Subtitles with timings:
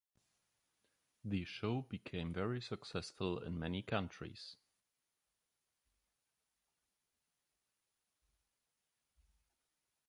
[1.23, 4.55] The show became very successful in many countries.